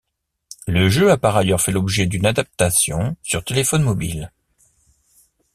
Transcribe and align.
Le 0.65 0.89
jeu 0.89 1.11
a 1.11 1.17
par 1.19 1.37
ailleurs 1.37 1.61
fait 1.61 1.71
l'objet 1.71 2.07
d'une 2.07 2.25
adaptation 2.25 3.15
sur 3.21 3.43
téléphones 3.43 3.83
mobiles. 3.83 4.31